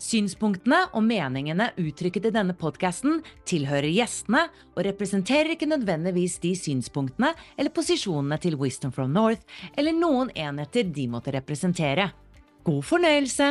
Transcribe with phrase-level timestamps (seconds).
[0.00, 3.18] Synspunktene og meningene uttrykket i denne podkasten
[3.48, 9.44] tilhører gjestene og representerer ikke nødvendigvis de synspunktene eller posisjonene til Wisdom from North
[9.76, 12.10] eller noen enheter de måtte representere.
[12.64, 13.50] God fornøyelse!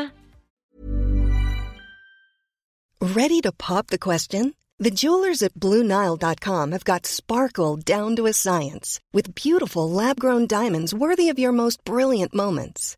[3.02, 4.54] Ready to pop the question?
[4.80, 10.48] The jewelers at BlueNile.com have got sparkle down to a science with beautiful lab grown
[10.48, 12.98] diamonds worthy of your most brilliant moments.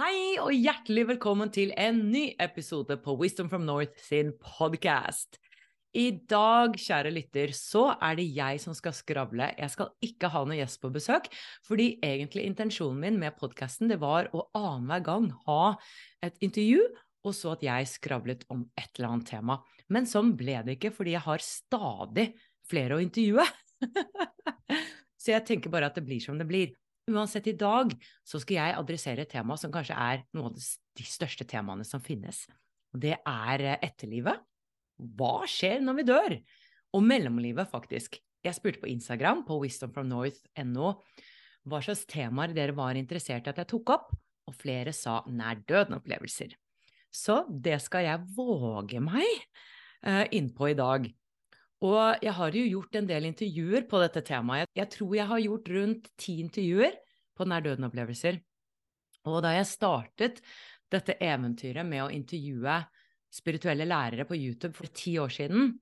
[0.00, 5.36] Hei og hjertelig velkommen til en ny episode på Wisdom from North sin podcast.
[5.92, 9.50] I dag, kjære lytter, så er det jeg som skal skravle.
[9.52, 11.28] Jeg skal ikke ha noen gjest på besøk,
[11.68, 15.60] fordi egentlig intensjonen min med podkasten var å annenhver gang ha
[16.24, 16.88] et intervju,
[17.28, 19.60] og så at jeg skravlet om et eller annet tema.
[19.92, 22.30] Men sånn ble det ikke, fordi jeg har stadig
[22.64, 23.44] flere å intervjue.
[25.20, 26.72] så jeg tenker bare at det blir som det blir.
[27.10, 27.90] Uansett, i dag
[28.22, 30.58] så skal jeg adressere et tema som kanskje er noen av
[30.98, 32.44] de største temaene som finnes.
[32.94, 34.42] Og det er eh, etterlivet.
[35.18, 36.36] Hva skjer når vi dør?
[36.94, 38.20] Og mellomlivet, faktisk.
[38.42, 40.92] Jeg spurte på Instagram, på wisdomfromnorth.no,
[41.70, 44.12] hva slags temaer dere var interessert i at jeg tok opp,
[44.50, 46.54] og flere sa nær døden-opplevelser.
[47.12, 49.26] Så det skal jeg våge meg
[50.06, 51.06] uh, innpå i dag.
[51.82, 54.70] Og jeg har jo gjort en del intervjuer på dette temaet.
[54.78, 56.94] Jeg tror jeg har gjort rundt ti intervjuer
[57.34, 58.38] på nær døden-opplevelser.
[59.26, 60.38] Og da jeg startet
[60.92, 62.76] dette eventyret med å intervjue
[63.32, 65.72] spirituelle lærere på YouTube for ti år siden,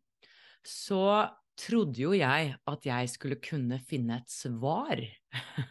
[0.64, 1.28] så
[1.60, 5.02] trodde jo jeg at jeg skulle kunne finne et svar.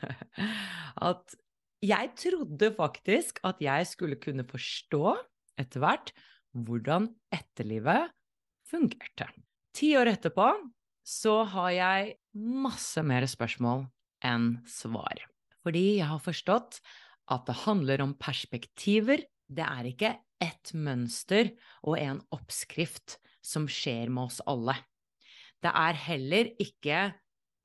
[1.09, 1.37] at
[1.81, 5.15] jeg trodde faktisk at jeg skulle kunne forstå
[5.59, 6.13] etter hvert
[6.53, 8.11] hvordan etterlivet
[8.69, 9.29] fungerte.
[9.75, 10.49] Ti år etterpå
[11.05, 13.85] så har jeg masse mer spørsmål
[14.25, 15.21] enn svar.
[15.65, 16.79] Fordi jeg har forstått
[17.29, 19.23] at det handler om perspektiver.
[19.49, 21.51] Det er ikke ett mønster
[21.83, 24.75] og en oppskrift som skjer med oss alle.
[25.59, 27.01] Det er heller ikke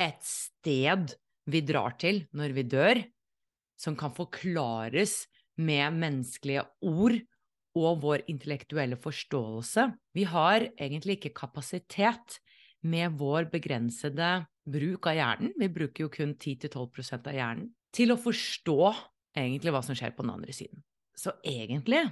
[0.03, 1.15] et sted
[1.50, 3.00] vi drar til når vi dør,
[3.78, 5.25] som kan forklares
[5.60, 7.19] med menneskelige ord
[7.75, 9.89] og vår intellektuelle forståelse.
[10.15, 12.39] Vi har egentlig ikke kapasitet
[12.85, 18.21] med vår begrensede bruk av hjernen, vi bruker jo kun 10-12% av hjernen, til å
[18.21, 18.79] forstå
[19.37, 20.84] egentlig hva som skjer på den andre siden.
[21.17, 22.03] Så egentlig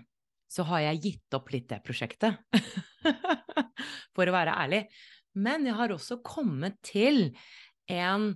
[0.53, 2.37] så har jeg gitt opp litt det prosjektet,
[4.15, 4.83] for å være ærlig.
[5.33, 7.31] Men jeg har også kommet til
[7.91, 8.33] en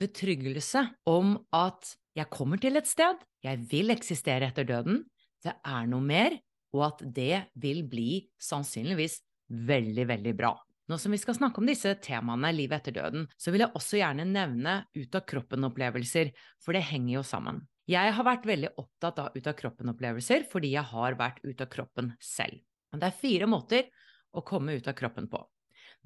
[0.00, 5.04] betryggelse om at jeg kommer til et sted, jeg vil eksistere etter døden,
[5.44, 6.34] det er noe mer,
[6.76, 9.20] og at det vil bli sannsynligvis
[9.50, 10.54] veldig, veldig bra.
[10.90, 14.00] Nå som vi skal snakke om disse temaene, livet etter døden, så vil jeg også
[14.00, 17.60] gjerne nevne ut av kroppen-opplevelser, for det henger jo sammen.
[17.90, 21.70] Jeg har vært veldig opptatt av ut av kroppen-opplevelser fordi jeg har vært ut av
[21.70, 22.58] kroppen selv.
[22.90, 23.86] Det er fire måter
[24.34, 25.40] å komme ut av kroppen på.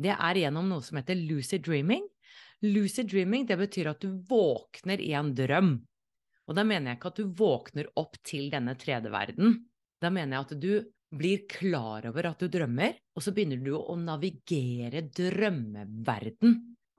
[0.00, 2.04] Det er gjennom noe som heter lucid dreaming.
[2.64, 5.76] Lucid dreaming det betyr at du våkner i en drøm.
[6.44, 9.62] Og da mener jeg ikke at du våkner opp til denne tredje verden,
[10.02, 10.72] da mener jeg at du
[11.14, 16.56] blir klar over at du drømmer, og så begynner du å navigere drømmeverden,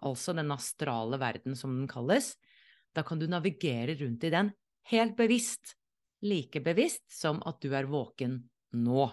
[0.07, 2.33] altså den astrale verden som den kalles.
[2.95, 4.53] Da kan du navigere rundt i den
[4.91, 5.75] helt bevisst,
[6.25, 8.39] like bevisst som at du er våken
[8.79, 9.09] nå,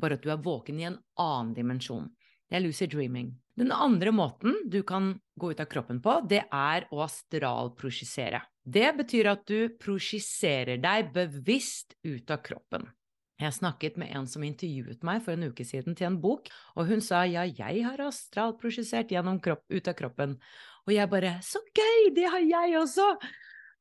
[0.00, 2.10] bare at du er våken i en annen dimensjon.
[2.48, 3.30] Det er lucid dreaming.
[3.56, 8.40] Den andre måten du kan gå ut av kroppen på, det er å astralprosjisere.
[8.64, 12.86] Det betyr at du prosjiserer deg bevisst ut av kroppen.
[13.42, 16.46] Jeg snakket med en som intervjuet meg for en uke siden til en bok,
[16.78, 19.10] og hun sa ja, jeg har astralprosjisert
[19.42, 20.36] kropp, ut av kroppen.
[20.86, 23.08] Og jeg bare så gøy, det har jeg også!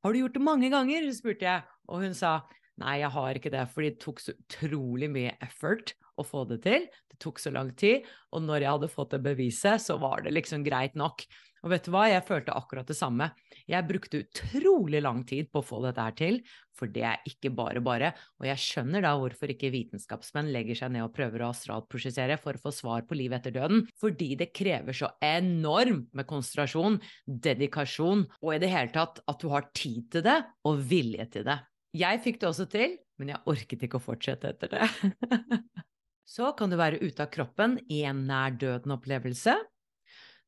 [0.01, 1.05] Har du gjort det mange ganger?
[1.13, 2.39] spurte jeg, og hun sa
[2.81, 6.63] nei, jeg har ikke det, fordi det tok så utrolig mye effort å få det
[6.65, 6.87] til.
[7.11, 10.33] Det tok så lang tid, og når jeg hadde fått det beviset, så var det
[10.33, 11.21] liksom greit nok.
[11.61, 13.27] Og vet du hva, jeg følte akkurat det samme.
[13.69, 16.39] Jeg brukte utrolig lang tid på å få dette her til,
[16.73, 18.11] for det er ikke bare bare.
[18.41, 22.57] Og jeg skjønner da hvorfor ikke vitenskapsmenn legger seg ned og prøver å astralprosjisere for
[22.57, 26.97] å få svar på livet etter døden, fordi det krever så enormt med konsentrasjon,
[27.29, 31.45] dedikasjon, og i det hele tatt at du har tid til det og vilje til
[31.45, 31.61] det.
[31.97, 35.61] Jeg fikk det også til, men jeg orket ikke å fortsette etter det.
[36.33, 39.57] så kan du være ute av kroppen i en nær døden-opplevelse.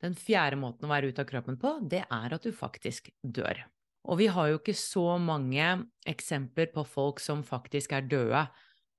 [0.04, 3.62] Den fjerde måten å være ute av kroppen på, det er at du faktisk dør.
[4.04, 5.64] Og vi har jo ikke så mange
[6.10, 8.44] eksempler på folk som faktisk er døde,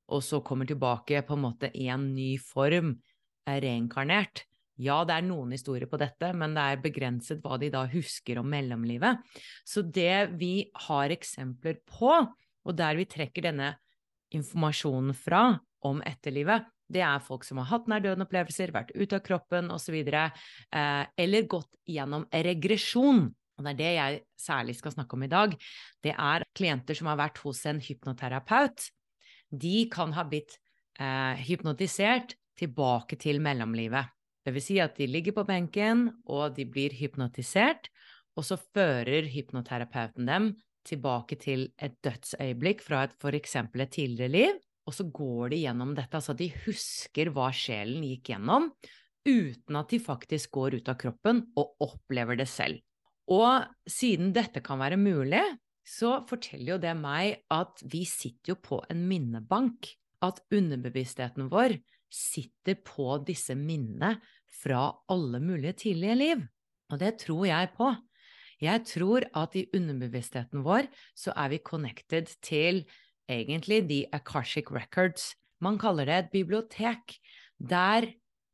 [0.08, 2.96] og så kommer tilbake på en måte i en ny form,
[3.48, 4.46] er reinkarnert.
[4.80, 8.40] Ja, det er noen historier på dette, men det er begrenset hva de da husker
[8.40, 9.20] om mellomlivet.
[9.62, 12.16] Så det vi har eksempler på,
[12.64, 13.74] og der vi trekker denne
[14.34, 15.44] informasjonen fra
[15.84, 16.64] om etterlivet,
[16.94, 21.70] det er folk som har hatt nær-døden-opplevelser, vært ute av kroppen osv., eh, eller gått
[21.90, 23.26] gjennom regresjon.
[23.54, 25.54] Og det er det jeg særlig skal snakke om i dag.
[26.02, 28.88] Det er klienter som har vært hos en hypnoterapeut.
[29.54, 30.56] De kan ha blitt
[30.98, 34.10] eh, hypnotisert tilbake til mellomlivet.
[34.44, 37.88] Det vil si at de ligger på benken, og de blir hypnotisert,
[38.34, 40.52] og så fører hypnoterapeuten dem
[40.84, 45.94] tilbake til et dødsøyeblikk fra et, eksempel et tidligere liv, og så går de gjennom
[45.96, 48.70] dette, altså de husker hva sjelen gikk gjennom,
[49.24, 52.82] uten at de faktisk går ut av kroppen og opplever det selv.
[53.32, 55.42] Og siden dette kan være mulig,
[55.84, 59.92] så forteller jo det meg at vi sitter jo på en minnebank.
[60.24, 61.74] At underbevisstheten vår
[62.08, 64.14] sitter på disse minnene
[64.62, 66.44] fra alle mulige tidlige liv.
[66.92, 67.90] Og det tror jeg på.
[68.62, 70.88] Jeg tror at i underbevisstheten vår
[71.18, 72.84] så er vi connected til
[73.30, 75.32] egentlig The Akashic Records.
[75.60, 77.18] Man kaller det et bibliotek
[77.58, 78.10] der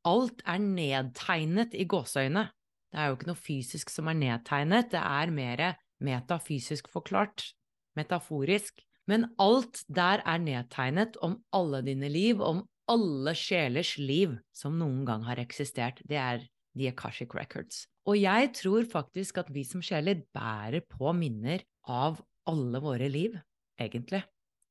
[0.06, 2.46] alt er nedtegnet i gåseøyne.
[2.90, 5.64] Det er jo ikke noe fysisk som er nedtegnet, det er mer
[6.02, 7.50] metafysisk forklart,
[7.98, 8.80] metaforisk.
[9.10, 15.04] Men alt der er nedtegnet om alle dine liv, om alle sjelers liv som noen
[15.06, 16.02] gang har eksistert.
[16.06, 16.44] Det er
[16.78, 17.84] The Akashic Records.
[18.08, 22.20] Og jeg tror faktisk at vi som sjeler bærer på minner av
[22.50, 23.36] alle våre liv,
[23.78, 24.22] egentlig.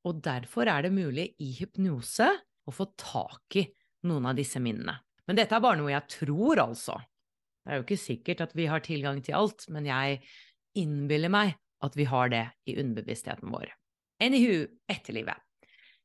[0.08, 2.30] Og derfor er det mulig i hypnose
[2.70, 3.66] å få tak i
[4.08, 4.96] noen av disse minnene.
[5.28, 6.96] Men dette er bare noe jeg tror, altså.
[7.62, 10.22] Det er jo ikke sikkert at vi har tilgang til alt, men jeg
[10.80, 13.70] innbiller meg at vi har det i underbevisstheten vår.
[14.24, 15.38] Anywho, etterlivet.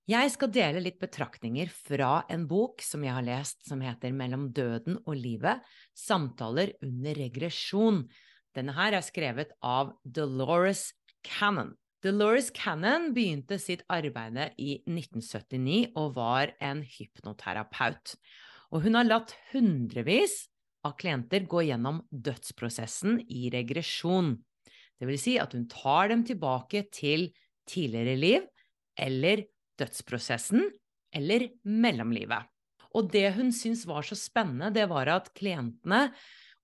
[0.04, 4.50] Jeg skal dele litt betraktninger fra en bok som jeg har lest som heter Mellom
[4.52, 5.64] døden og livet–
[5.96, 8.02] samtaler under regresjon.
[8.52, 10.90] Denne her er skrevet av Dolores
[11.24, 11.72] Cannon.
[12.04, 18.12] Dolores Cannon begynte sitt arbeid i 1979 og var en hypnoterapeut.
[18.76, 20.42] Og hun har latt hundrevis
[20.84, 24.34] av klienter gå gjennom dødsprosessen i regresjon.
[25.00, 27.30] Det vil si at hun tar dem tilbake til
[27.64, 28.44] tidligere liv
[29.00, 29.46] eller
[29.80, 30.68] dødsprosessen
[31.16, 32.44] eller mellomlivet.
[32.94, 36.10] Og det hun syntes var så spennende, det var at klientene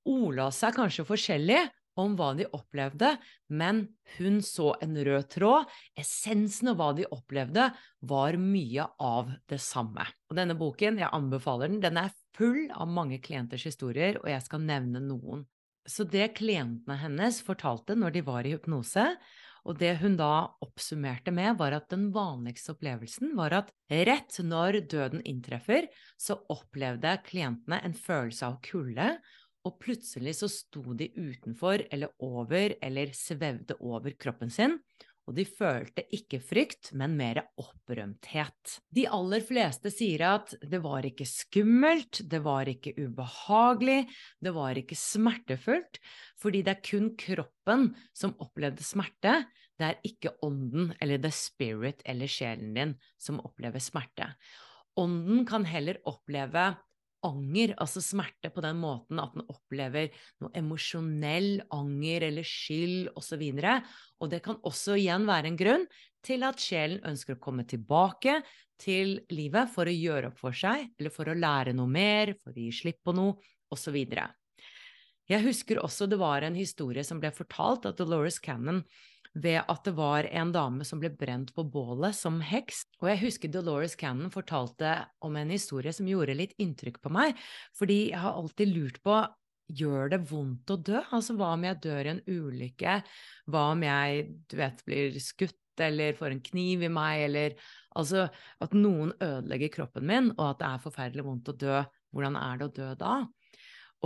[0.04, 1.64] ola seg kanskje forskjellig,
[1.99, 3.14] om hva de opplevde,
[3.49, 3.82] men
[4.18, 5.70] hun så en rød tråd.
[5.99, 7.70] Essensen av hva de opplevde,
[8.00, 10.06] var mye av det samme.
[10.30, 14.47] Og denne boken, jeg anbefaler den, den er full av mange klienters historier, og jeg
[14.47, 15.44] skal nevne noen.
[15.88, 19.06] Så det klientene hennes fortalte når de var i hypnose,
[19.68, 23.73] og det hun da oppsummerte med, var at den vanligste opplevelsen var at
[24.09, 29.11] rett når døden inntreffer, så opplevde klientene en følelse av kulde
[29.67, 34.79] og plutselig så sto de utenfor eller over eller svevde over kroppen sin,
[35.29, 38.79] og de følte ikke frykt, men mer opprømthet.
[38.90, 44.09] De aller fleste sier at det var ikke skummelt, det var ikke ubehagelig,
[44.43, 46.00] det var ikke smertefullt,
[46.40, 49.45] fordi det er kun kroppen som opplevde smerte,
[49.79, 54.33] det er ikke ånden eller the spirit eller sjelen din som opplever smerte.
[54.99, 56.73] Ånden kan heller oppleve
[57.26, 60.08] anger, altså smerte på den måten at den opplever
[60.42, 63.44] noe emosjonell anger eller skyld osv.
[63.44, 63.76] Og, så
[64.20, 65.86] og det kan også igjen være en grunn
[66.26, 68.40] til at sjelen ønsker å komme tilbake
[68.80, 72.54] til livet for å gjøre opp for seg, eller for å lære noe mer, for
[72.54, 73.36] å gi slipp på noe,
[73.70, 73.96] osv.
[75.30, 78.80] Jeg husker også det var en historie som ble fortalt av Dolores Cannon
[79.38, 82.82] ved at det var en dame som ble brent på bålet som heks.
[83.02, 87.38] Og jeg husker Dolores Cannon fortalte om en historie som gjorde litt inntrykk på meg,
[87.78, 89.22] fordi jeg har alltid lurt på
[89.70, 90.99] Gjør det vondt å dø?
[91.14, 92.94] Altså, hva om jeg dør i en ulykke?
[93.54, 97.54] Hva om jeg, du vet, blir skutt, eller får en kniv i meg, eller
[97.99, 98.28] Altså,
[98.62, 101.78] at noen ødelegger kroppen min, og at det er forferdelig vondt å dø.
[102.14, 103.14] Hvordan er det å dø da?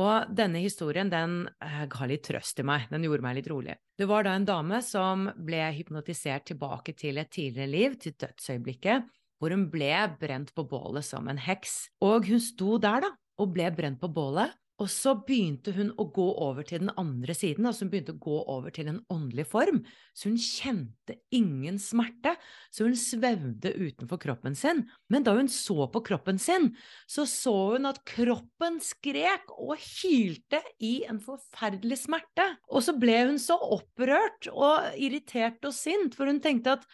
[0.00, 3.76] Og denne historien den eh, ga litt trøst i meg, den gjorde meg litt rolig.
[3.94, 9.06] Det var da en dame som ble hypnotisert tilbake til et tidligere liv, til dødsøyeblikket,
[9.38, 11.92] hvor hun ble brent på bålet som en heks.
[12.02, 16.06] Og hun sto der, da, og ble brent på bålet, og så begynte hun å
[16.10, 19.44] gå over til den andre siden, altså hun begynte å gå over til en åndelig
[19.52, 19.78] form.
[20.16, 22.32] Så hun kjente ingen smerte,
[22.74, 24.82] så hun svevde utenfor kroppen sin.
[25.06, 26.72] Men da hun så på kroppen sin,
[27.06, 32.50] så så hun at kroppen skrek og hylte i en forferdelig smerte.
[32.66, 36.88] Og så ble hun så opprørt og irritert og sint, for hun tenkte at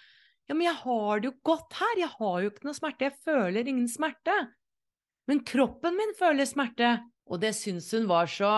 [0.50, 3.20] ja, men jeg har det jo godt her, jeg har jo ikke noe smerte, jeg
[3.24, 4.34] føler ingen smerte.
[5.30, 6.98] Men kroppen min føler smerte.
[7.30, 8.52] Og det syns hun var så,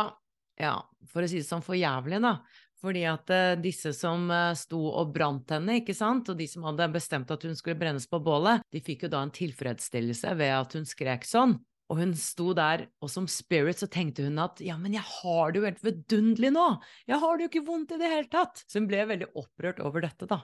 [0.60, 0.76] ja,
[1.12, 2.38] for å si det sånn, for jævlig, da.
[2.82, 6.64] Fordi at uh, disse som uh, sto og brant henne, ikke sant, og de som
[6.66, 10.56] hadde bestemt at hun skulle brennes på bålet, de fikk jo da en tilfredsstillelse ved
[10.56, 11.60] at hun skrek sånn.
[11.92, 15.52] Og hun sto der, og som spirit så tenkte hun at ja, men jeg har
[15.52, 16.68] det jo helt vidunderlig nå,
[17.10, 18.62] jeg har det jo ikke vondt i det hele tatt.
[18.64, 20.40] Så hun ble veldig opprørt over dette, da.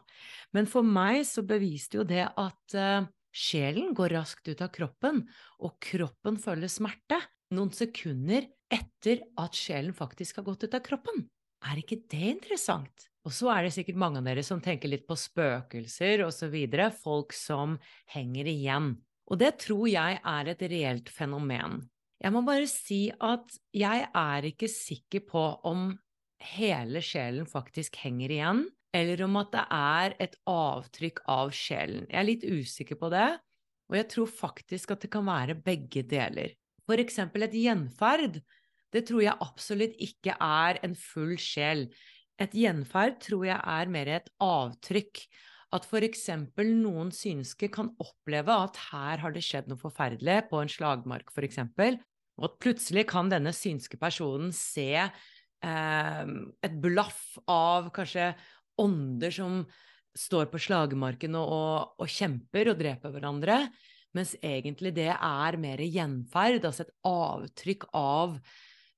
[0.53, 5.25] Men for meg så beviste jo det at uh, sjelen går raskt ut av kroppen,
[5.65, 7.23] og kroppen føler smerte
[7.55, 11.27] noen sekunder etter at sjelen faktisk har gått ut av kroppen.
[11.65, 13.09] Er ikke det interessant?
[13.27, 16.55] Og så er det sikkert mange av dere som tenker litt på spøkelser osv.,
[17.03, 17.77] folk som
[18.15, 18.95] henger igjen.
[19.29, 21.83] Og det tror jeg er et reelt fenomen.
[22.19, 25.91] Jeg må bare si at jeg er ikke sikker på om
[26.55, 28.63] hele sjelen faktisk henger igjen,
[28.95, 32.07] eller om at det er et avtrykk av sjelen.
[32.09, 33.29] Jeg er litt usikker på det,
[33.89, 36.55] og jeg tror faktisk at det kan være begge deler.
[36.89, 38.41] Eksempel et gjenferd,
[38.95, 41.89] det tror jeg absolutt ikke er en full sjel.
[42.41, 45.23] Et gjenferd tror jeg er mer et avtrykk.
[45.77, 50.71] At eksempel noen synske kan oppleve at her har det skjedd noe forferdelig, på en
[50.73, 51.99] slagmark eksempel,
[52.39, 56.25] og at plutselig kan denne synske personen se eh,
[56.65, 58.31] et blaff av kanskje
[58.81, 59.61] ånder som
[60.17, 63.59] står på slagmarken og, og, og kjemper og dreper hverandre
[64.17, 68.39] mens egentlig det er mer gjenferd, altså et avtrykk av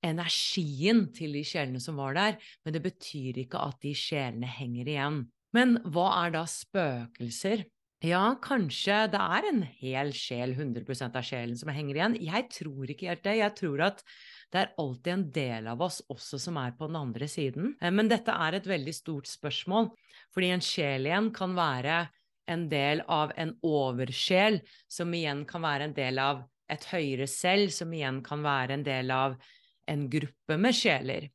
[0.07, 4.88] energien til de sjelene som var der, men det betyr ikke at de sjelene henger
[4.88, 5.21] igjen.
[5.57, 7.67] Men hva er da spøkelser?
[8.00, 12.14] Ja, kanskje det er en hel sjel, 100% av sjelen, som henger igjen.
[12.25, 13.35] Jeg tror ikke helt det.
[13.43, 14.00] Jeg tror at
[14.50, 17.75] det er alltid en del av oss også som er på den andre siden.
[17.76, 19.90] Eh, men dette er et veldig stort spørsmål,
[20.33, 22.00] fordi en sjel igjen kan være
[22.50, 27.73] en del av en oversjel, som igjen kan være en del av et høyere selv,
[27.75, 29.37] som igjen kan være en del av
[29.90, 31.30] en gruppe med sjeler.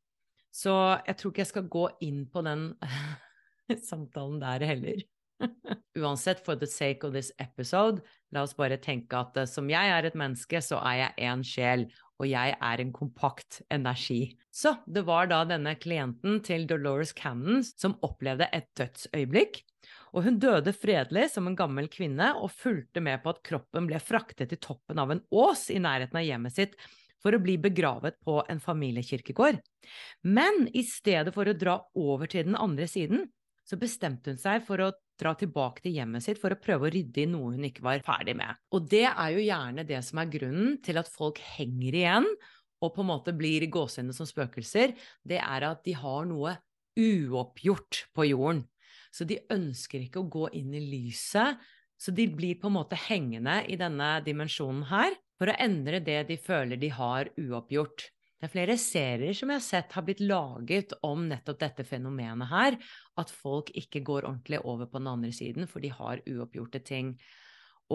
[0.55, 2.69] Så jeg tror ikke jeg skal gå inn på den
[3.89, 5.03] samtalen der heller.
[5.99, 9.91] Uansett, for the sake of this episode, la oss bare tenke at eh, som jeg
[9.91, 11.85] er et menneske, så er jeg én sjel,
[12.19, 14.37] og jeg er en kompakt energi.
[14.53, 19.63] Så det var da denne klienten til Dolores Cannon som opplevde et dødsøyeblikk
[20.15, 23.99] og hun døde fredelig som en gammel kvinne og fulgte med på at kroppen ble
[23.99, 26.77] fraktet til toppen av en ås i nærheten av hjemmet sitt
[27.23, 29.57] for å bli begravet på en familiekirkegård.
[30.23, 33.25] Men i stedet for å dra over til den andre siden,
[33.65, 36.93] så bestemte hun seg for å dra tilbake til hjemmet sitt for å prøve å
[36.93, 38.59] rydde i noe hun ikke var ferdig med.
[38.75, 42.29] Og det er jo gjerne det som er grunnen til at folk henger igjen
[42.83, 44.93] og på en måte blir gåsehudene som spøkelser,
[45.25, 46.57] det er at de har noe
[46.99, 48.65] uoppgjort på jorden.
[49.15, 51.61] Så de ønsker ikke å gå inn i lyset.
[51.95, 56.25] Så de blir på en måte hengende i denne dimensjonen her for å endre det
[56.27, 58.09] de føler de har uoppgjort.
[58.35, 62.49] Det er flere serier som jeg har sett har blitt laget om nettopp dette fenomenet
[62.51, 62.77] her,
[63.17, 67.13] at folk ikke går ordentlig over på den andre siden, for de har uoppgjorte ting.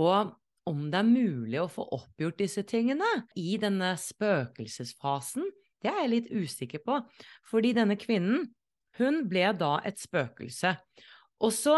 [0.00, 0.32] Og
[0.70, 5.44] om det er mulig å få oppgjort disse tingene i denne spøkelsesfasen,
[5.80, 6.99] det er jeg litt usikker på,
[7.49, 8.49] fordi denne kvinnen
[9.00, 10.75] hun ble da et spøkelse.
[11.40, 11.76] Og så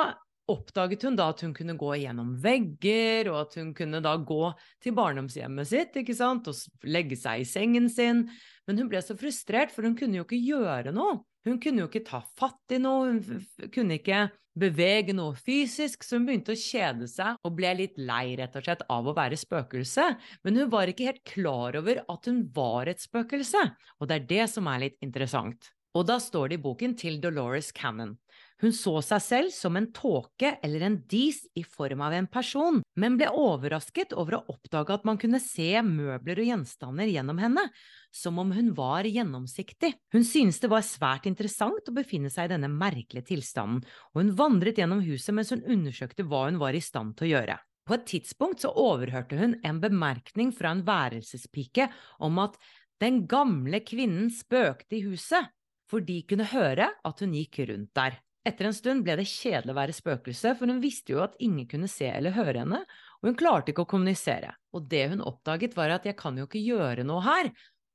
[0.52, 4.52] oppdaget hun da at hun kunne gå gjennom vegger, og at hun kunne da gå
[4.82, 6.48] til barndomshjemmet sitt ikke sant?
[6.48, 8.26] og legge seg i sengen sin.
[8.68, 11.20] Men hun ble så frustrert, for hun kunne jo ikke gjøre noe.
[11.46, 14.28] Hun kunne jo ikke ta fatt i noe, hun kunne ikke
[14.58, 18.66] bevege noe fysisk, så hun begynte å kjede seg og ble litt lei rett og
[18.66, 20.08] slett av å være spøkelse.
[20.44, 23.64] Men hun var ikke helt klar over at hun var et spøkelse,
[23.98, 25.72] og det er det som er litt interessant.
[25.96, 28.14] Og da står det i boken til Dolores Cannon.
[28.62, 32.78] Hun så seg selv som en tåke eller en dis i form av en person,
[32.94, 37.64] men ble overrasket over å oppdage at man kunne se møbler og gjenstander gjennom henne,
[38.14, 39.90] som om hun var gjennomsiktig.
[40.14, 43.82] Hun syntes det var svært interessant å befinne seg i denne merkelige tilstanden,
[44.14, 47.34] og hun vandret gjennom huset mens hun undersøkte hva hun var i stand til å
[47.34, 47.58] gjøre.
[47.82, 51.90] På et tidspunkt så overhørte hun en bemerkning fra en værelsespike
[52.22, 52.54] om at
[53.02, 55.50] den gamle kvinnen spøkte i huset,
[55.90, 58.22] for de kunne høre at hun gikk rundt der.
[58.42, 61.68] Etter en stund ble det kjedelig å være spøkelse, for hun visste jo at ingen
[61.70, 62.80] kunne se eller høre henne,
[63.20, 64.50] og hun klarte ikke å kommunisere.
[64.74, 67.52] Og det hun oppdaget, var at jeg kan jo ikke gjøre noe her,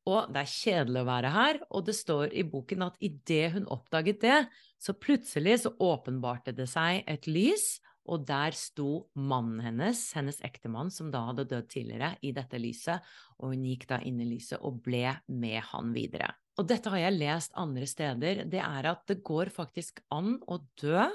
[0.07, 3.67] og det er kjedelig å være her, og det står i boken at idet hun
[3.75, 4.39] oppdaget det,
[4.79, 7.67] så plutselig så åpenbarte det seg et lys,
[8.07, 13.03] og der sto mannen hennes, hennes ektemann, som da hadde dødd tidligere, i dette lyset,
[13.43, 17.03] og hun gikk da inn i lyset og ble med han videre og dette har
[17.03, 21.05] jeg lest andre steder, det er at det går faktisk an å dø,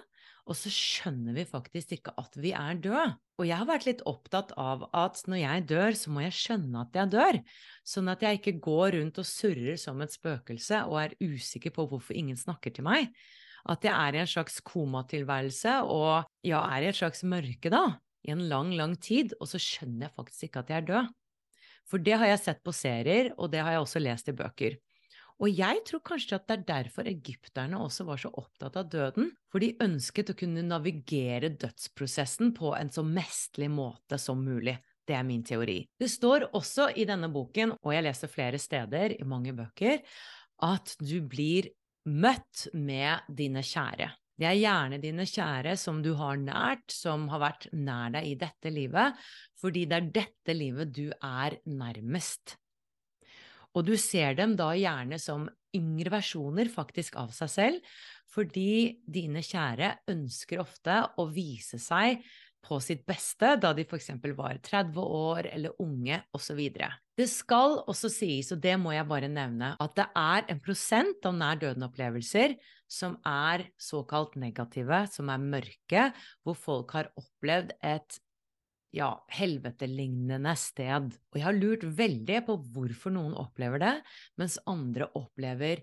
[0.43, 3.13] og så skjønner vi faktisk ikke at vi er døde.
[3.39, 6.83] Og jeg har vært litt opptatt av at når jeg dør, så må jeg skjønne
[6.83, 7.39] at jeg dør,
[7.87, 11.87] sånn at jeg ikke går rundt og surrer som et spøkelse og er usikker på
[11.91, 13.11] hvorfor ingen snakker til meg.
[13.71, 17.85] At jeg er i en slags komatilværelse og ja, er i et slags mørke, da,
[18.27, 21.13] i en lang, lang tid, og så skjønner jeg faktisk ikke at jeg er død.
[21.91, 24.79] For det har jeg sett på serier, og det har jeg også lest i bøker.
[25.41, 29.31] Og jeg tror kanskje at det er derfor egypterne også var så opptatt av døden,
[29.51, 34.77] for de ønsket å kunne navigere dødsprosessen på en så mesterlig måte som mulig.
[35.09, 35.81] Det er min teori.
[35.99, 39.99] Det står også i denne boken, og jeg leser flere steder i mange bøker,
[40.63, 41.73] at du blir
[42.07, 44.13] møtt med dine kjære.
[44.39, 48.39] Det er gjerne dine kjære som du har nært, som har vært nær deg i
[48.41, 49.19] dette livet,
[49.61, 52.57] fordi det er dette livet du er nærmest.
[53.77, 57.93] Og du ser dem da gjerne som yngre versjoner faktisk av seg selv,
[58.33, 62.21] fordi dine kjære ønsker ofte å vise seg
[62.63, 64.13] på sitt beste da de f.eks.
[64.39, 66.61] var 30 år eller unge osv.
[67.19, 71.27] Det skal også sies, og det må jeg bare nevne, at det er en prosent
[71.29, 72.55] av nær døden-opplevelser
[72.93, 76.11] som er såkalt negative, som er mørke,
[76.45, 78.21] hvor folk har opplevd et
[78.93, 81.17] ja, helvetelignende sted.
[81.33, 83.97] Og jeg har lurt veldig på hvorfor noen opplever det,
[84.41, 85.83] mens andre opplever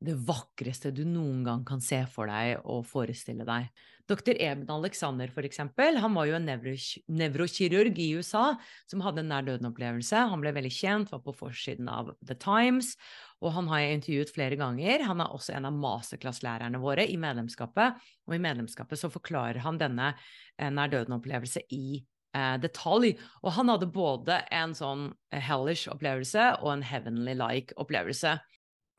[0.00, 3.68] det vakreste du noen gang kan se for deg og forestille deg.
[4.10, 4.32] Dr.
[4.42, 8.56] Eben Alexander, for eksempel, han var jo en nevrokirurg i USA
[8.90, 10.24] som hadde en nær døden-opplevelse.
[10.32, 12.96] Han ble veldig kjent, var på forsiden av The Times,
[13.44, 15.04] og han har jeg intervjuet flere ganger.
[15.06, 19.78] Han er også en av masterclass-lærerne våre i medlemskapet, og i medlemskapet så forklarer han
[19.78, 22.00] denne eh, nær døden-opplevelse i
[22.36, 23.14] eh, detalj.
[23.44, 28.38] Og han hadde både en sånn eh, hellish opplevelse og en heavenly-like opplevelse.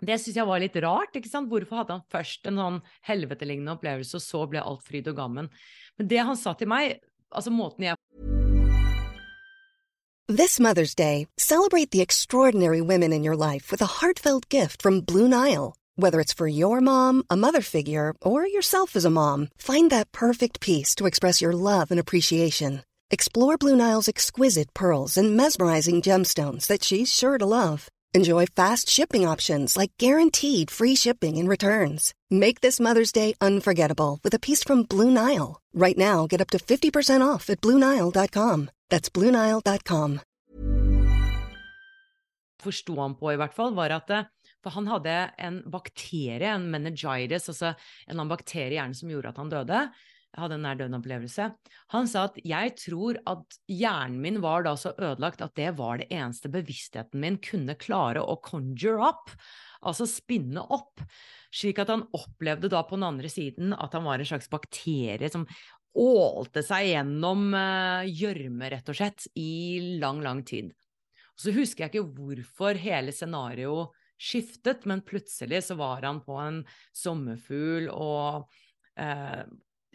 [0.02, 1.16] Det syns jeg var litt rart.
[1.16, 1.50] ikke sant?
[1.52, 5.50] Hvorfor hadde han først en sånn helvetelignende opplevelse, og så ble alt fryd og gammen?
[6.00, 6.98] Men det han sa til meg,
[7.30, 7.98] altså måten jeg
[10.32, 15.02] This Mother's Day, celebrate the extraordinary women in your life with a heartfelt gift from
[15.02, 15.76] Blue Nile.
[15.98, 20.14] Whether it's for your mom, a mother figure, or yourself as a mom, find that
[20.14, 22.82] perfect piece to express your love and appreciation.
[23.14, 27.90] Explore Blue Nile's exquisite pearls and mesmerizing gemstones that she's sure to love.
[28.14, 32.14] Enjoy fast shipping options like guaranteed free shipping and returns.
[32.30, 35.60] Make this Mother's Day unforgettable with a piece from Blue Nile.
[35.74, 38.70] Right now, get up to 50% off at BlueNile.com.
[38.90, 40.20] That's BlueNile.com.
[42.64, 44.24] Forsto han på, i hvert fall, var at eh,
[44.64, 47.74] For han hadde en bakterie, en meningitis, altså
[48.08, 49.80] en bakterie i hjernen som gjorde at han døde.
[50.38, 51.50] Hadde en nær døden-opplevelse.
[51.94, 56.00] Han sa at jeg tror at hjernen min var da så ødelagt at det var
[56.00, 59.34] det eneste bevisstheten min kunne klare å conjure up,
[59.82, 61.04] altså spinne opp,
[61.52, 65.32] slik at han opplevde da på den andre siden at han var en slags bakterie
[65.32, 65.48] som
[66.00, 70.72] ålte seg gjennom eh, gjørme, rett og slett, i lang, lang tid.
[71.36, 76.62] Så husker jeg ikke hvorfor hele scenarioet skiftet, men plutselig så var han på en
[76.94, 78.46] sommerfugl og
[79.02, 79.44] uh,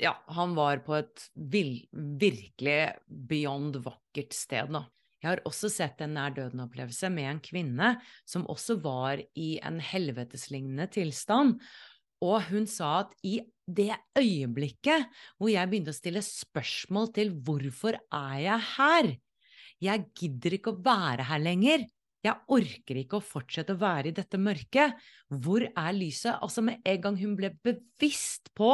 [0.00, 4.84] ja, han var på et virkelig beyond vakkert sted, da.
[5.22, 7.94] Jeg har også sett en nær døden-opplevelse med en kvinne
[8.28, 11.56] som også var i en helveteslignende tilstand.
[12.22, 15.08] Og hun sa at i det øyeblikket
[15.40, 19.10] hvor jeg begynte å stille spørsmål til hvorfor er jeg her?
[19.82, 21.88] Jeg gidder ikke å være her lenger.
[22.24, 24.96] Jeg orker ikke å fortsette å være i dette mørket.
[25.30, 26.36] Hvor er lyset?
[26.38, 28.70] Altså Med en gang hun ble bevisst på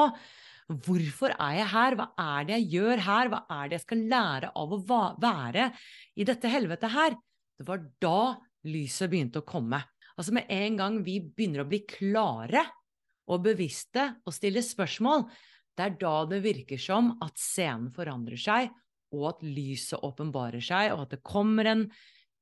[0.85, 4.05] hvorfor er jeg her, hva er det jeg gjør her, hva er det jeg skal
[4.13, 4.81] lære av å
[5.23, 5.69] være
[6.17, 7.17] i dette helvetet her,
[7.59, 8.21] det var da
[8.69, 9.81] lyset begynte å komme.
[10.17, 12.65] Altså Med en gang vi begynner å bli klare
[13.33, 15.27] og bevisste og stille spørsmål,
[15.73, 18.73] det er da det virker som at scenen forandrer seg,
[19.13, 21.87] og at lyset åpenbarer seg, og at det kommer en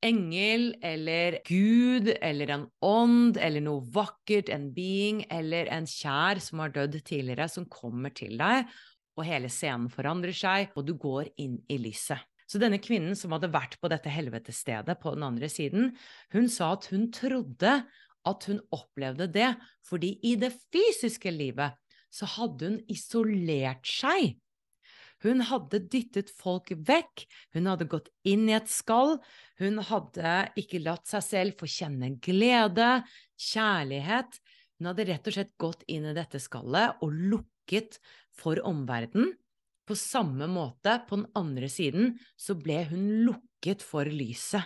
[0.05, 6.63] engel eller Gud eller en ånd eller noe vakkert, en being eller en kjær som
[6.65, 8.69] har dødd tidligere, som kommer til deg,
[9.19, 12.21] og hele scenen forandrer seg, og du går inn i lyset.
[12.51, 15.93] Så denne kvinnen som hadde vært på dette helvetestedet på den andre siden,
[16.35, 17.77] hun sa at hun trodde
[18.29, 19.53] at hun opplevde det
[19.87, 21.79] fordi i det fysiske livet
[22.13, 24.35] så hadde hun isolert seg
[25.25, 29.19] hun hadde dyttet folk vekk, hun hadde gått inn i et skall,
[29.61, 33.03] hun hadde ikke latt seg selv få kjenne glede,
[33.51, 34.41] kjærlighet.
[34.81, 38.01] Hun hadde rett og slett gått inn i dette skallet og lukket
[38.33, 39.35] for omverdenen.
[39.85, 44.65] På samme måte, på den andre siden, så ble hun lukket for lyset.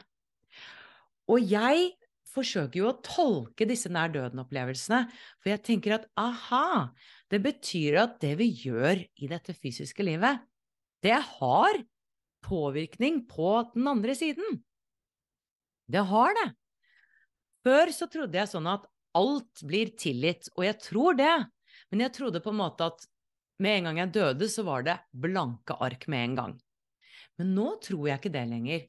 [1.32, 1.94] Og jeg
[2.34, 5.04] forsøker jo å tolke disse nær døden-opplevelsene,
[5.40, 6.90] for jeg tenker at aha,
[7.34, 10.42] det betyr at det vi gjør i dette fysiske livet,
[11.04, 11.80] det har
[12.44, 14.60] påvirkning på den andre siden.
[15.90, 16.48] Det har det.
[17.64, 21.34] Før så trodde jeg sånn at alt blir tilgitt, og jeg tror det,
[21.90, 23.06] men jeg trodde på en måte at
[23.62, 26.56] med en gang jeg døde, så var det blanke ark med en gang.
[27.38, 28.82] Men nå tror jeg ikke det lenger.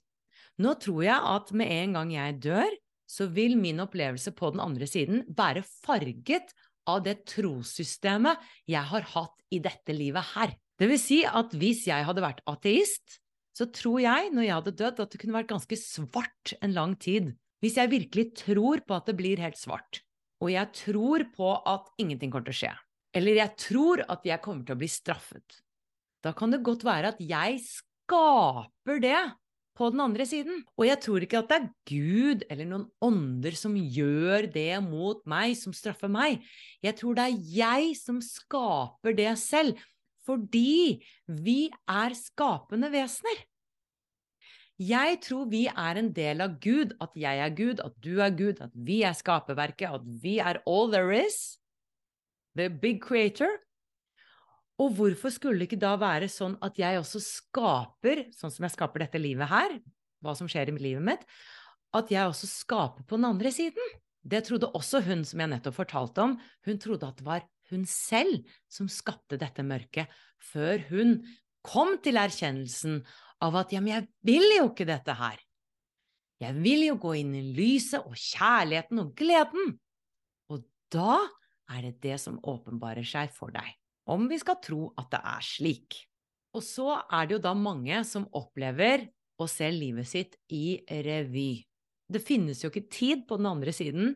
[0.62, 4.64] Nå tror jeg at med en gang jeg dør, så vil min opplevelse på den
[4.64, 6.56] andre siden være farget
[6.90, 10.56] av det trossystemet jeg har hatt i dette livet her.
[10.76, 13.20] Det vil si at hvis jeg hadde vært ateist,
[13.56, 16.96] så tror jeg, når jeg hadde dødd, at det kunne vært ganske svart en lang
[17.00, 17.32] tid.
[17.64, 20.02] Hvis jeg virkelig tror på at det blir helt svart,
[20.44, 22.74] og jeg tror på at ingenting kommer til å skje,
[23.16, 25.62] eller jeg tror at jeg kommer til å bli straffet,
[26.26, 29.22] da kan det godt være at jeg skaper det
[29.76, 30.62] på den andre siden.
[30.80, 35.24] Og jeg tror ikke at det er Gud eller noen ånder som gjør det mot
[35.30, 36.46] meg, som straffer meg.
[36.86, 39.82] Jeg tror det er jeg som skaper det selv,
[40.26, 41.60] fordi vi
[41.92, 43.44] er skapende vesener.
[44.76, 48.34] Jeg tror vi er en del av Gud, at jeg er Gud, at du er
[48.36, 51.56] Gud, at vi er skaperverket, at vi er all there is.
[52.56, 53.48] The big creator.
[54.82, 58.74] Og hvorfor skulle det ikke da være sånn at jeg også skaper, sånn som jeg
[58.74, 59.78] skaper dette livet her,
[60.24, 61.24] hva som skjer i livet mitt,
[61.96, 63.94] at jeg også skaper på den andre siden?
[64.26, 66.34] Det trodde også hun som jeg nettopp fortalte om.
[66.68, 70.12] Hun trodde at det var hun selv som skapte dette mørket,
[70.44, 71.20] før hun
[71.66, 73.00] kom til erkjennelsen
[73.46, 75.40] av at ja, men jeg vil jo ikke dette her.
[76.44, 79.78] Jeg vil jo gå inn i lyset og kjærligheten og gleden.
[80.52, 81.22] Og da
[81.72, 83.72] er det det som åpenbarer seg for deg
[84.12, 86.00] om vi skal tro at det er slik.
[86.56, 89.08] Og så er det jo da mange som opplever
[89.42, 91.66] å se livet sitt i revy.
[92.08, 94.14] Det finnes jo ikke tid på den andre siden,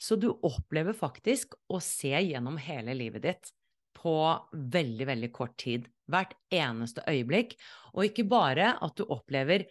[0.00, 3.52] så du opplever faktisk å se gjennom hele livet ditt
[3.98, 4.14] på
[4.52, 5.86] veldig, veldig kort tid.
[6.10, 7.54] Hvert eneste øyeblikk.
[7.94, 9.66] Og ikke bare at du opplever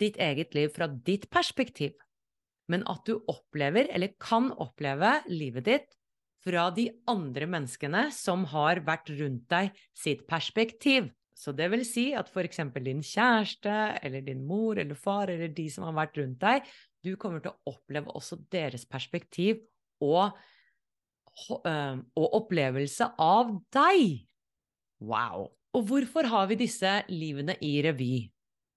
[0.00, 1.94] ditt eget liv fra ditt perspektiv,
[2.72, 5.96] men at du opplever, eller kan oppleve, livet ditt
[6.42, 11.10] fra de andre menneskene som har vært rundt deg sitt perspektiv.
[11.32, 15.68] Så det vil si at eksempel din kjæreste eller din mor eller far eller de
[15.72, 16.66] som har vært rundt deg,
[17.02, 19.62] du kommer til å oppleve også deres perspektiv
[20.02, 20.36] og,
[21.56, 24.22] og opplevelse av deg.
[25.02, 25.48] Wow!
[25.72, 28.28] Og hvorfor har vi disse livene i revy?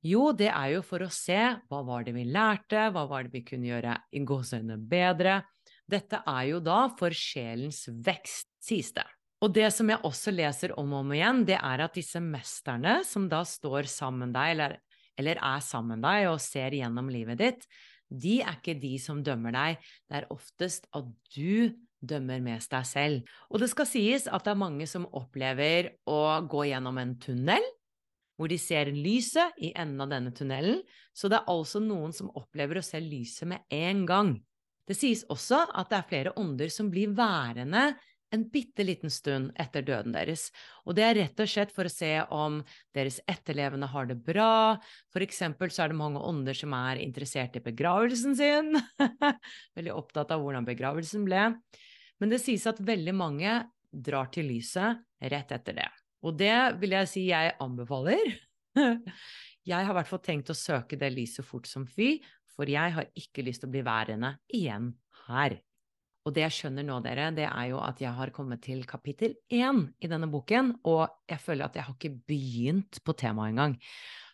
[0.06, 3.34] Jo, det er jo for å se hva var det vi lærte, hva var det
[3.34, 5.39] vi kunne gjøre i gåseøynene bedre,
[5.91, 9.06] dette er jo da for sjelens vekst, sies det.
[9.43, 13.02] Og det som jeg også leser om og om igjen, det er at disse mesterne
[13.06, 14.78] som da står sammen deg, eller,
[15.19, 17.67] eller er sammen deg og ser gjennom livet ditt,
[18.10, 21.74] de er ikke de som dømmer deg, det er oftest at du
[22.06, 23.32] dømmer mest deg selv.
[23.50, 26.19] Og det skal sies at det er mange som opplever å
[26.50, 27.65] gå gjennom en tunnel,
[28.36, 30.82] hvor de ser lyset i enden av denne tunnelen,
[31.15, 34.36] så det er altså noen som opplever å se lyset med en gang.
[34.86, 37.93] Det sies også at det er flere ånder som blir værende
[38.34, 40.50] en bitte liten stund etter døden deres.
[40.86, 42.60] Og det er rett og slett for å se om
[42.95, 44.76] deres etterlevende har det bra.
[45.13, 48.74] For eksempel så er det mange ånder som er interessert i begravelsen sin.
[49.78, 51.52] Veldig opptatt av hvordan begravelsen ble.
[52.21, 53.58] Men det sies at veldig mange
[53.91, 55.89] drar til lyset rett etter det.
[56.26, 58.38] Og det vil jeg si jeg anbefaler.
[59.65, 62.19] Jeg har i hvert fall tenkt å søke det lyset fort som fy,
[62.55, 64.93] for jeg har ikke lyst til å bli værende igjen
[65.27, 65.59] her.
[66.25, 69.35] Og det jeg skjønner nå, dere, det er jo at jeg har kommet til kapittel
[69.53, 73.75] én i denne boken, og jeg føler at jeg har ikke begynt på temaet engang.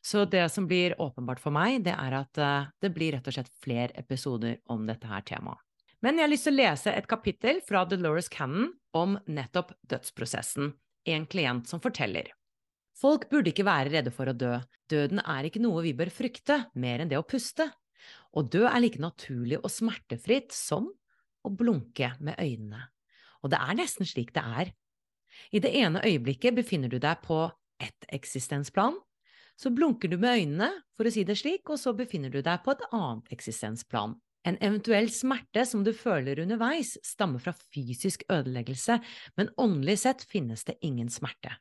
[0.01, 3.35] Så det som blir åpenbart for meg, det er at uh, det blir rett og
[3.35, 5.59] slett flere episoder om dette her temaet.
[6.01, 10.71] Men jeg har lyst til å lese et kapittel fra Dolores Cannon om nettopp dødsprosessen.
[11.11, 12.31] En klient som forteller.
[12.97, 14.55] Folk burde ikke være redde for å dø.
[14.89, 17.69] Døden er ikke noe vi bør frykte, mer enn det å puste.
[18.31, 20.89] Å dø er like naturlig og smertefritt som
[21.43, 22.87] å blunke med øynene.
[23.41, 24.73] Og det er nesten slik det er.
[25.51, 27.45] I det ene øyeblikket befinner du deg på
[27.81, 28.97] ett eksistensplan,
[29.57, 32.63] så blunker du med øynene, for å si det slik, og så befinner du deg
[32.65, 34.15] på et annet eksistensplan.
[34.47, 38.97] En eventuell smerte som du føler underveis, stammer fra fysisk ødeleggelse,
[39.37, 41.53] men åndelig sett finnes det ingen smerte.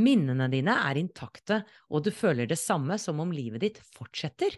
[0.00, 1.62] Minnene dine er intakte,
[1.92, 4.56] og du føler det samme som om livet ditt fortsetter.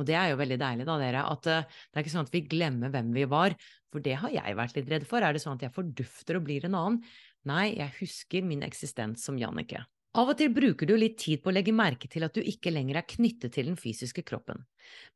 [0.00, 2.34] Og det er jo veldig deilig, da, dere, at uh, det er ikke sånn at
[2.34, 3.56] vi glemmer hvem vi var,
[3.92, 5.24] for det har jeg vært litt redd for.
[5.24, 7.02] Er det sånn at jeg fordufter og blir en annen?
[7.48, 9.82] Nei, jeg husker min eksistens som Jannicke.
[10.12, 12.72] Av og til bruker du litt tid på å legge merke til at du ikke
[12.72, 14.60] lenger er knyttet til den fysiske kroppen,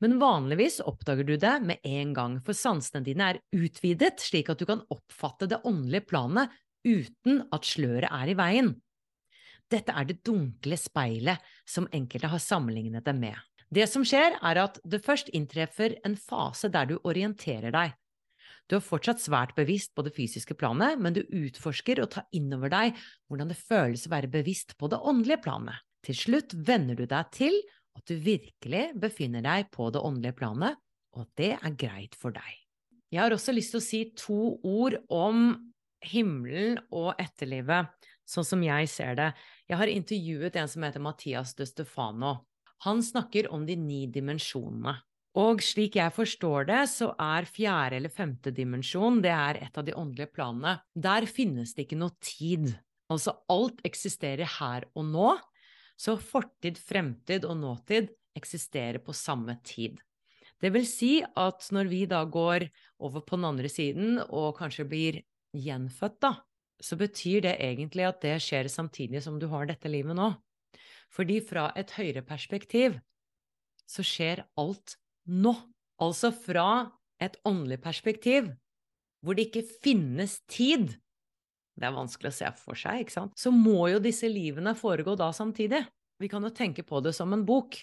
[0.00, 4.62] men vanligvis oppdager du det med en gang, for sansene dine er utvidet slik at
[4.62, 6.54] du kan oppfatte det åndelige planet
[6.86, 8.72] uten at sløret er i veien.
[9.68, 13.36] Dette er det dunkle speilet som enkelte har sammenlignet det med.
[13.74, 17.94] Det som skjer, er at det først inntreffer en fase der du orienterer deg.
[18.66, 22.50] Du er fortsatt svært bevisst på det fysiske planet, men du utforsker og tar inn
[22.54, 22.96] over deg
[23.28, 25.82] hvordan det føles å være bevisst på det åndelige planet.
[26.06, 27.54] Til slutt venner du deg til
[27.96, 30.78] at du virkelig befinner deg på det åndelige planet,
[31.16, 32.50] og det er greit for deg.
[33.14, 35.46] Jeg har også lyst til å si to ord om
[36.04, 37.88] himmelen og etterlivet,
[38.26, 39.30] sånn som jeg ser det.
[39.70, 42.34] Jeg har intervjuet en som heter Mathias de Stefano.
[42.84, 44.98] Han snakker om de ni dimensjonene.
[45.36, 49.84] Og slik jeg forstår det, så er fjerde eller femte dimensjon det er et av
[49.84, 50.78] de åndelige planene.
[50.96, 52.70] Der finnes det ikke noe tid.
[53.12, 55.34] Altså alt eksisterer her og nå,
[56.00, 60.00] så fortid, fremtid og nåtid eksisterer på samme tid.
[60.60, 62.66] Det vil si at når vi da går
[63.04, 65.20] over på den andre siden og kanskje blir
[65.56, 66.32] gjenfødt, da,
[66.80, 70.32] så betyr det egentlig at det skjer samtidig som du har dette livet nå.
[71.12, 72.98] Fordi fra et høyere perspektiv
[73.86, 74.96] så skjer alt
[75.30, 75.54] nå.
[76.02, 76.92] Altså fra
[77.22, 78.50] et åndelig perspektiv,
[79.24, 80.98] hvor det ikke finnes tid
[81.76, 83.32] Det er vanskelig å se for seg, ikke sant?
[83.36, 85.82] Så må jo disse livene foregå da samtidig.
[86.16, 87.76] Vi kan jo tenke på det som en bok.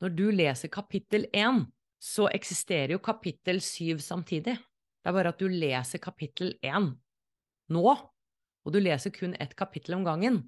[0.00, 1.60] Når du leser kapittel én,
[2.00, 4.56] så eksisterer jo kapittel syv samtidig.
[4.56, 6.88] Det er bare at du leser kapittel én
[7.68, 7.84] nå,
[8.64, 10.40] og du leser kun ett kapittel om gangen.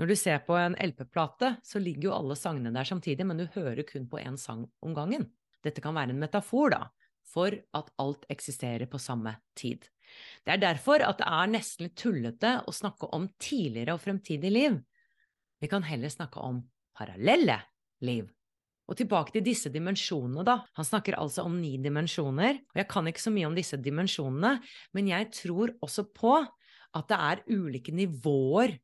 [0.00, 3.46] Når du ser på en LP-plate, så ligger jo alle sangene der samtidig, men du
[3.54, 5.28] hører kun på én sang om gangen.
[5.62, 6.86] Dette kan være en metafor, da,
[7.28, 9.84] for at alt eksisterer på samme tid.
[10.44, 14.52] Det er derfor at det er nesten litt tullete å snakke om tidligere og fremtidig
[14.52, 14.78] liv.
[15.62, 16.64] Vi kan heller snakke om
[16.96, 17.60] parallelle
[18.02, 18.26] liv.
[18.90, 20.58] Og tilbake til disse dimensjonene, da.
[20.76, 24.56] Han snakker altså om ni dimensjoner, og jeg kan ikke så mye om disse dimensjonene,
[24.96, 28.74] men jeg tror også på at det er ulike nivåer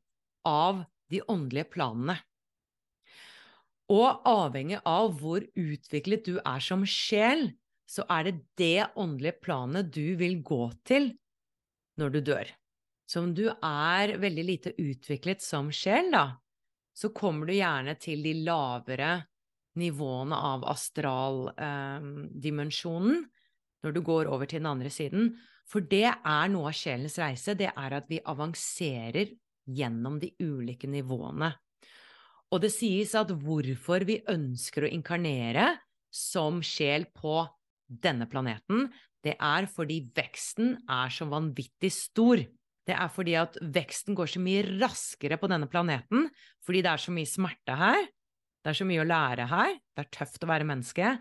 [0.47, 2.17] av de åndelige planene.
[3.89, 7.49] Og avhengig av hvor utviklet du er som sjel,
[7.89, 11.09] så er det det åndelige planet du vil gå til
[11.97, 12.51] når du dør.
[13.09, 16.37] Så om du er veldig lite utviklet som sjel, da,
[16.93, 19.25] så kommer du gjerne til de lavere
[19.79, 23.27] nivåene av astraldimensjonen eh,
[23.85, 25.39] når du går over til den andre siden.
[25.69, 29.25] For det er noe av sjelens reise, det er at vi avanserer
[29.75, 31.51] gjennom de ulike nivåene.
[32.49, 35.75] Og det sies at hvorfor vi ønsker å inkarnere
[36.09, 37.43] som sjel på
[37.89, 38.87] denne planeten,
[39.25, 42.41] det er fordi veksten er så vanvittig stor.
[42.87, 46.29] Det er fordi at veksten går så mye raskere på denne planeten,
[46.65, 48.07] fordi det er så mye smerte her,
[48.63, 51.13] det er så mye å lære her, det er tøft å være menneske,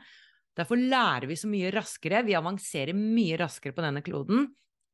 [0.59, 4.49] Derfor lærer vi så mye raskere, vi avanserer mye raskere på denne kloden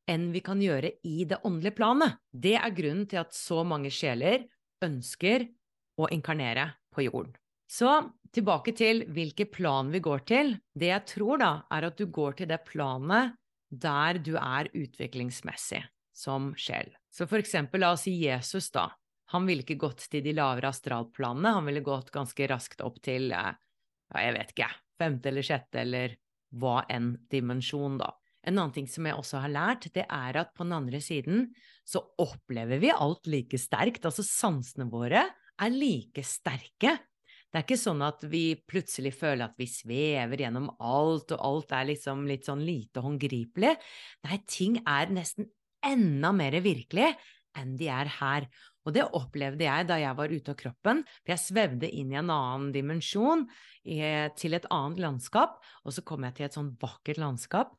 [0.09, 2.19] enn vi kan gjøre i det åndelige planet.
[2.31, 4.45] Det er grunnen til at så mange sjeler
[4.85, 5.47] ønsker
[6.01, 7.33] å inkarnere på jorden.
[7.65, 7.89] Så
[8.35, 10.53] tilbake til hvilke plan vi går til.
[10.75, 13.33] Det jeg tror, da, er at du går til det planet
[13.69, 15.81] der du er utviklingsmessig
[16.15, 16.93] som sjel.
[17.11, 18.89] Så for eksempel, la oss si Jesus, da.
[19.33, 23.31] Han ville ikke gått til de lavere astralplanene, han ville gått ganske raskt opp til,
[23.33, 23.55] eh,
[24.13, 24.69] ja, jeg vet ikke,
[25.01, 26.15] femte eller sjette eller
[26.55, 28.13] hva enn dimensjon, da.
[28.45, 31.47] En annen ting som jeg også har lært, det er at på den andre siden
[31.85, 34.05] så opplever vi alt like sterkt.
[34.05, 36.93] Altså sansene våre er like sterke.
[37.49, 41.73] Det er ikke sånn at vi plutselig føler at vi svever gjennom alt, og alt
[41.77, 43.73] er liksom litt sånn lite håndgripelig.
[44.27, 45.47] Nei, ting er nesten
[45.85, 47.13] enda mer virkelig
[47.55, 48.49] enn de er her.
[48.85, 52.19] Og det opplevde jeg da jeg var ute av kroppen, for jeg svevde inn i
[52.19, 53.45] en annen dimensjon,
[53.85, 57.71] til et annet landskap, og så kom jeg til et sånn vakkert landskap.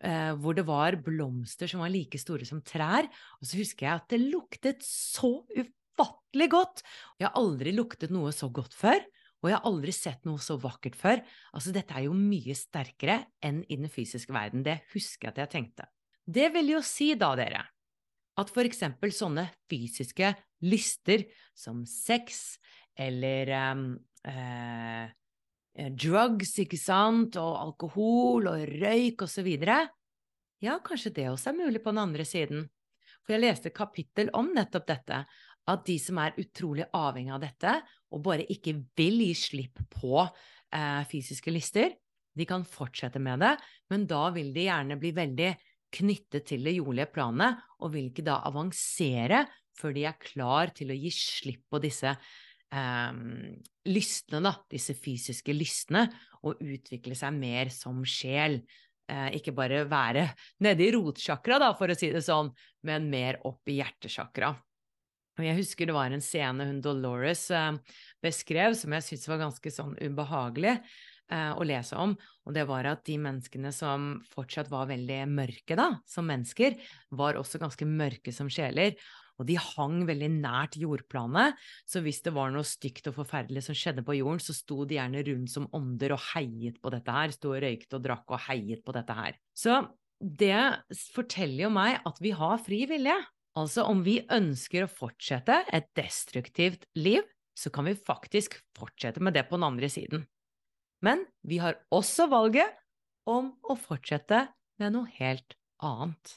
[0.00, 3.08] Eh, hvor det var blomster som var like store som trær.
[3.40, 6.84] Og så husker jeg at det luktet så ufattelig godt!
[7.20, 9.02] Jeg har aldri luktet noe så godt før.
[9.40, 11.20] Og jeg har aldri sett noe så vakkert før.
[11.56, 14.64] Altså, dette er jo mye sterkere enn i den fysiske verden.
[14.64, 15.88] Det husker jeg at jeg tenkte.
[16.28, 17.62] Det vil jo si da, dere,
[18.40, 20.34] at for eksempel sånne fysiske
[20.68, 21.24] lyster
[21.56, 22.60] som sex
[23.00, 25.08] eller eh,
[25.96, 29.84] drugs, ikke sant, og alkohol og røyk videre,
[30.60, 32.66] ja, kanskje det også er mulig på den andre siden.
[33.24, 35.22] For jeg leste et kapittel om nettopp dette,
[35.70, 37.74] at de som er utrolig avhengig av dette,
[38.10, 41.94] og bare ikke vil gi slipp på eh, fysiske lister,
[42.36, 43.54] de kan fortsette med det,
[43.90, 45.50] men da vil de gjerne bli veldig
[45.94, 49.44] knyttet til det jordlige planet, og vil ikke da avansere
[49.78, 52.14] før de er klar til å gi slipp på disse
[52.72, 53.20] eh,
[53.90, 56.06] lystene, da, disse fysiske lystene,
[56.46, 58.60] og utvikle seg mer som sjel.
[59.10, 60.28] Eh, ikke bare være
[60.64, 62.52] nede i rotsjakra, da, for å si det sånn,
[62.86, 64.54] men mer opp i hjertesjakra.
[65.40, 67.72] Og jeg husker det var en scene hun Dolores eh,
[68.22, 72.12] beskrev som jeg syntes var ganske sånn ubehagelig eh, å lese om,
[72.44, 76.76] og det var at de menneskene som fortsatt var veldig mørke da, som mennesker,
[77.16, 78.98] var også ganske mørke som sjeler.
[79.40, 81.56] Og de hang veldig nært jordplanet,
[81.88, 84.98] så hvis det var noe stygt og forferdelig som skjedde på jorden, så sto de
[84.98, 88.44] gjerne rundt som ånder og heiet på dette her, sto og røykte og drakk og
[88.50, 89.38] heiet på dette her.
[89.56, 89.80] Så
[90.20, 90.60] det
[91.14, 93.16] forteller jo meg at vi har fri vilje.
[93.58, 97.24] Altså om vi ønsker å fortsette et destruktivt liv,
[97.56, 100.28] så kan vi faktisk fortsette med det på den andre siden.
[101.04, 102.76] Men vi har også valget
[103.28, 104.46] om å fortsette
[104.80, 106.36] med noe helt annet.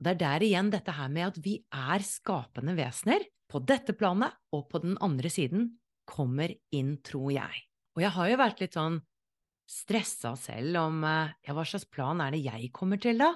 [0.00, 4.36] Det er der igjen dette her med at vi er skapende vesener, på dette planet
[4.54, 5.72] og på den andre siden,
[6.08, 7.64] kommer inn, tror jeg.
[7.98, 9.00] Og jeg har jo vært litt sånn
[9.70, 13.34] stressa selv om eh, ja, hva slags plan er det jeg kommer til, da?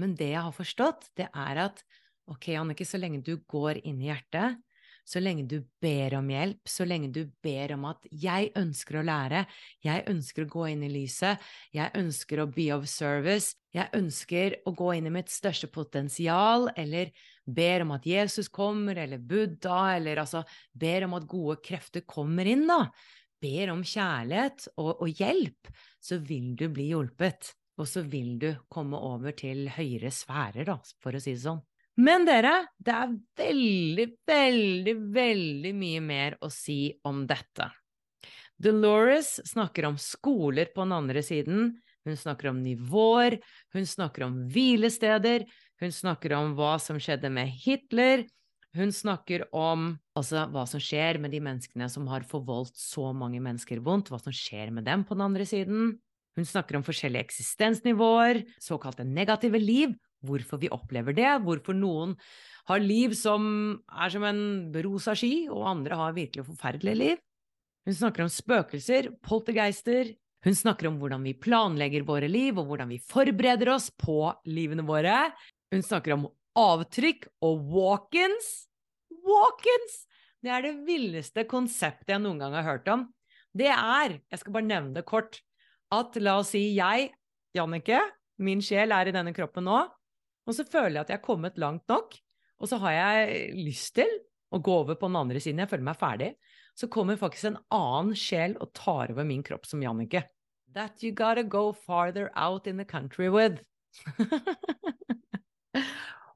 [0.00, 1.84] Men det jeg har forstått, det er at
[2.30, 4.60] Ok, Annike, så lenge du går inn i hjertet,
[5.04, 9.04] så lenge du ber om hjelp, så lenge du ber om at 'jeg ønsker å
[9.04, 9.46] lære',
[9.82, 11.38] 'jeg ønsker å gå inn i lyset',
[11.72, 16.72] 'jeg ønsker å be of service', 'jeg ønsker å gå inn i mitt største potensial',
[16.76, 17.12] eller
[17.46, 22.46] ber om at Jesus kommer, eller Buddha, eller altså ber om at gode krefter kommer
[22.46, 22.90] inn, da,
[23.40, 27.54] ber om kjærlighet og, og hjelp, så vil du bli hjulpet.
[27.80, 31.62] Og så vil du komme over til høyere sfærer, da, for å si det sånn.
[32.00, 37.68] Men dere, det er veldig, veldig, veldig mye mer å si om dette.
[38.60, 41.70] Dolores snakker om skoler på den andre siden,
[42.04, 43.38] hun snakker om nivåer,
[43.76, 45.44] hun snakker om hvilesteder,
[45.80, 48.24] hun snakker om hva som skjedde med Hitler,
[48.76, 53.40] hun snakker om altså, hva som skjer med de menneskene som har forvoldt så mange
[53.42, 55.96] mennesker vondt, hva som skjer med dem på den andre siden.
[56.38, 62.16] Hun snakker om forskjellige eksistensnivåer, såkalte negative liv, hvorfor vi opplever det, hvorfor noen
[62.70, 63.44] har liv som
[63.90, 64.42] er som en
[64.84, 67.22] rosa ski, og andre har virkelig forferdelige liv.
[67.88, 70.12] Hun snakker om spøkelser, poltergeister.
[70.44, 74.84] Hun snakker om hvordan vi planlegger våre liv, og hvordan vi forbereder oss på livene
[74.86, 75.30] våre.
[75.72, 76.28] Hun snakker om
[76.58, 78.50] avtrykk og walk-ins.
[79.26, 80.04] Walk-ins!
[80.40, 83.08] Det er det villeste konseptet jeg noen gang har hørt om.
[83.56, 85.40] Det er, jeg skal bare nevne det kort,
[85.92, 87.10] at la oss si jeg,
[87.56, 87.98] Jannicke,
[88.40, 89.82] min sjel er i denne kroppen nå,
[90.50, 92.16] og så føler jeg at jeg har kommet langt nok,
[92.60, 94.10] og så har jeg lyst til
[94.50, 96.30] å gå over på den andre siden, jeg føler meg ferdig.
[96.74, 100.24] Så kommer faktisk en annen sjel og tar over min kropp som Jannicke.
[100.74, 103.62] That you gotta go farther out in the country with.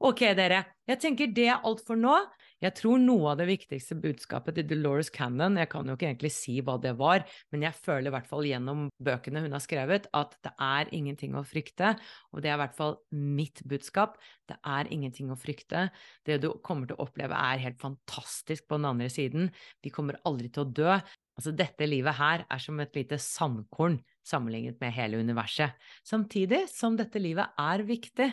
[0.09, 0.63] ok, dere.
[0.87, 2.15] Jeg tenker det er alt for nå.
[2.63, 6.31] Jeg tror noe av det viktigste budskapet til Dolores Cannon, jeg kan jo ikke egentlig
[6.31, 10.07] si hva det var, men jeg føler i hvert fall gjennom bøkene hun har skrevet,
[10.15, 11.91] at det er ingenting å frykte.
[12.31, 14.15] Og det er i hvert fall mitt budskap.
[14.47, 15.89] Det er ingenting å frykte.
[16.23, 19.51] Det du kommer til å oppleve er helt fantastisk på den andre siden.
[19.83, 20.95] Vi kommer aldri til å dø.
[21.35, 25.75] Altså, dette livet her er som et lite sandkorn sammenlignet med hele universet.
[26.07, 28.31] Samtidig som dette livet er viktig,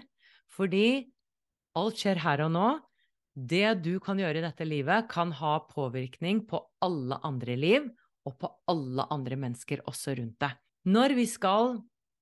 [0.52, 0.86] fordi
[1.78, 2.70] alt skjer her og nå.
[3.32, 7.88] Det du kan gjøre i dette livet, kan ha påvirkning på alle andre liv
[8.28, 10.58] og på alle andre mennesker også rundt deg.
[10.92, 11.78] Når vi skal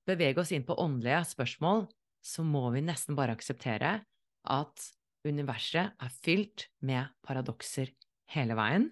[0.08, 1.88] bevege oss inn på åndelige spørsmål,
[2.20, 3.98] så må vi nesten bare akseptere
[4.50, 4.86] at
[5.26, 7.90] universet er fylt med paradokser
[8.32, 8.88] hele veien,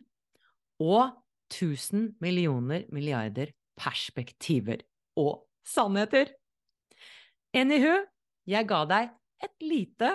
[0.82, 1.14] og
[1.52, 4.82] tusen millioner milliarder perspektiver
[5.18, 6.32] og sannheter.
[7.56, 8.02] Anywho,
[8.48, 9.14] jeg ga deg
[9.44, 10.10] et lite,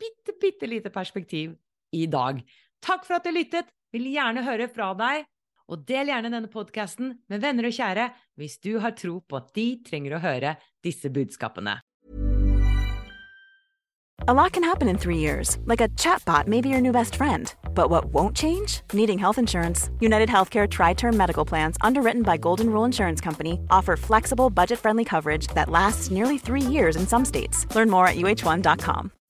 [0.00, 1.54] bitte, bitte lite perspektiv
[1.94, 2.42] i dag.
[2.84, 3.70] Takk for at du lyttet!
[3.94, 5.24] Vil gjerne høre fra deg.
[5.70, 9.54] Og del gjerne denne podkasten med venner og kjære hvis du har tro på at
[9.56, 11.78] de trenger å høre disse budskapene.
[14.28, 17.16] A lot can happen in three years, like a chatbot may be your new best
[17.16, 17.52] friend.
[17.74, 18.80] But what won't change?
[18.92, 19.90] Needing health insurance.
[20.00, 24.78] United Healthcare Tri Term Medical Plans, underwritten by Golden Rule Insurance Company, offer flexible, budget
[24.78, 27.66] friendly coverage that lasts nearly three years in some states.
[27.74, 29.10] Learn more at uh1.com.